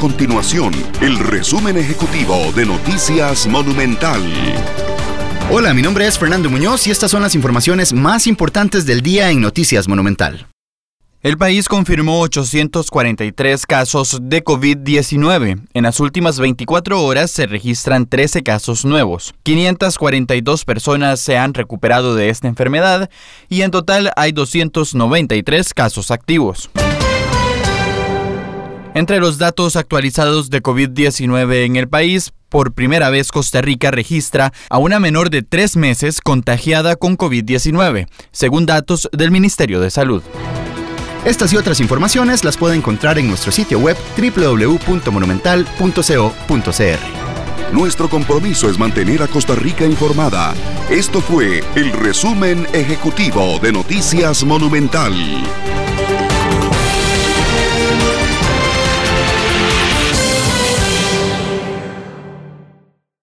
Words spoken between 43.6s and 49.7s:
web www.monumental.co.cr. Nuestro compromiso es mantener a Costa